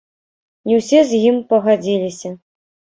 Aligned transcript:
Не 0.69 0.79
ўсе 0.79 1.05
з 1.11 1.21
ім 1.29 1.37
пагадзіліся. 1.55 2.37